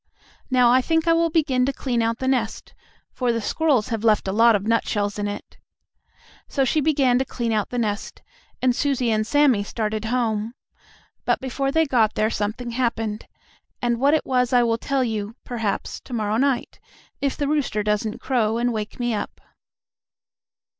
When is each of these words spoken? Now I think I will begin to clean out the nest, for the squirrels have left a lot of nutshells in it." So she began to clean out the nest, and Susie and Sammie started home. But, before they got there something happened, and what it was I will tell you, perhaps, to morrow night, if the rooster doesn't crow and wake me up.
Now 0.49 0.71
I 0.71 0.81
think 0.81 1.07
I 1.07 1.13
will 1.13 1.29
begin 1.29 1.63
to 1.67 1.71
clean 1.71 2.01
out 2.01 2.17
the 2.17 2.27
nest, 2.27 2.73
for 3.11 3.31
the 3.31 3.39
squirrels 3.39 3.89
have 3.89 4.03
left 4.03 4.27
a 4.27 4.31
lot 4.31 4.55
of 4.55 4.65
nutshells 4.65 5.19
in 5.19 5.27
it." 5.27 5.59
So 6.47 6.65
she 6.65 6.81
began 6.81 7.19
to 7.19 7.23
clean 7.23 7.51
out 7.53 7.69
the 7.69 7.77
nest, 7.77 8.23
and 8.63 8.75
Susie 8.75 9.11
and 9.11 9.27
Sammie 9.27 9.63
started 9.63 10.05
home. 10.05 10.55
But, 11.23 11.39
before 11.39 11.71
they 11.71 11.85
got 11.85 12.15
there 12.15 12.31
something 12.31 12.71
happened, 12.71 13.27
and 13.79 13.99
what 13.99 14.15
it 14.15 14.25
was 14.25 14.51
I 14.53 14.63
will 14.63 14.79
tell 14.79 15.03
you, 15.03 15.35
perhaps, 15.43 15.99
to 15.99 16.13
morrow 16.13 16.37
night, 16.37 16.79
if 17.21 17.37
the 17.37 17.47
rooster 17.47 17.83
doesn't 17.83 18.17
crow 18.19 18.57
and 18.57 18.73
wake 18.73 18.99
me 18.99 19.13
up. 19.13 19.39